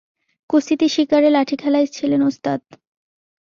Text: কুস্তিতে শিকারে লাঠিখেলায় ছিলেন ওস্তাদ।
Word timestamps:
কুস্তিতে 0.49 0.85
শিকারে 0.89 1.29
লাঠিখেলায় 1.29 1.87
ছিলেন 1.87 2.21
ওস্তাদ। 2.23 2.61